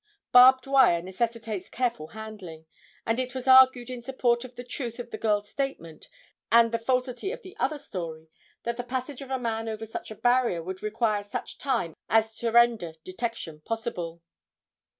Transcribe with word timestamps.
Barbed 0.31 0.65
wire 0.65 0.99
necessitates 1.03 1.69
careful 1.69 2.07
handling, 2.07 2.65
and 3.05 3.19
it 3.19 3.35
was 3.35 3.47
argued 3.47 3.87
in 3.87 4.01
support 4.01 4.43
of 4.43 4.55
the 4.55 4.63
truth 4.63 4.97
of 4.97 5.11
the 5.11 5.17
girl's 5.19 5.47
statement 5.51 6.07
and 6.51 6.71
the 6.71 6.79
falsity 6.79 7.31
of 7.31 7.43
the 7.43 7.55
other 7.59 7.77
story 7.77 8.27
that 8.63 8.77
the 8.77 8.83
passage 8.83 9.21
of 9.21 9.29
a 9.29 9.37
man 9.37 9.69
over 9.69 9.85
such 9.85 10.09
a 10.09 10.15
barrier 10.15 10.63
would 10.63 10.81
require 10.81 11.23
such 11.23 11.59
time 11.59 11.93
as 12.09 12.35
to 12.39 12.51
render 12.51 12.93
detection 13.03 13.61
possible. 13.63 14.23